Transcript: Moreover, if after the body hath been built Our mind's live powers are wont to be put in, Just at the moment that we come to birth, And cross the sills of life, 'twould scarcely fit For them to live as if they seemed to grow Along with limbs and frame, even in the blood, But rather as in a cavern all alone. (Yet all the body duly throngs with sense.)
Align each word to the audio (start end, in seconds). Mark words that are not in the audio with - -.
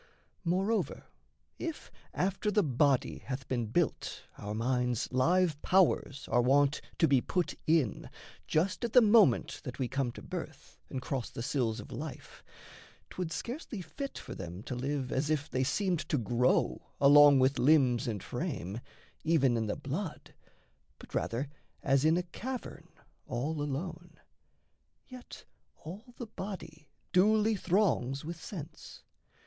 Moreover, 0.43 1.03
if 1.59 1.91
after 2.11 2.49
the 2.49 2.63
body 2.63 3.19
hath 3.19 3.47
been 3.47 3.67
built 3.67 4.23
Our 4.35 4.55
mind's 4.55 5.07
live 5.13 5.61
powers 5.61 6.27
are 6.31 6.41
wont 6.41 6.81
to 6.97 7.07
be 7.07 7.21
put 7.21 7.53
in, 7.67 8.09
Just 8.47 8.83
at 8.83 8.93
the 8.93 9.01
moment 9.01 9.61
that 9.63 9.77
we 9.77 9.87
come 9.87 10.11
to 10.13 10.23
birth, 10.23 10.79
And 10.89 11.03
cross 11.03 11.29
the 11.29 11.43
sills 11.43 11.79
of 11.79 11.91
life, 11.91 12.43
'twould 13.11 13.31
scarcely 13.31 13.79
fit 13.83 14.17
For 14.17 14.33
them 14.33 14.63
to 14.63 14.73
live 14.75 15.11
as 15.11 15.29
if 15.29 15.47
they 15.47 15.63
seemed 15.63 15.99
to 16.09 16.17
grow 16.17 16.81
Along 16.99 17.37
with 17.37 17.59
limbs 17.59 18.07
and 18.07 18.23
frame, 18.23 18.81
even 19.23 19.55
in 19.55 19.67
the 19.67 19.75
blood, 19.75 20.33
But 20.97 21.13
rather 21.13 21.47
as 21.83 22.03
in 22.03 22.17
a 22.17 22.23
cavern 22.23 22.87
all 23.27 23.61
alone. 23.61 24.19
(Yet 25.07 25.45
all 25.83 26.15
the 26.17 26.25
body 26.25 26.87
duly 27.13 27.55
throngs 27.55 28.25
with 28.25 28.43
sense.) 28.43 29.03